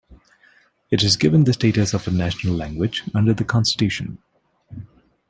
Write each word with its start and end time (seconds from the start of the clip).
It 0.89 1.03
is 1.03 1.15
given 1.15 1.43
the 1.43 1.53
status 1.53 1.93
of 1.93 2.07
a 2.07 2.11
national 2.11 2.55
language 2.55 3.03
under 3.13 3.35
the 3.35 3.43
constitution. 3.45 4.17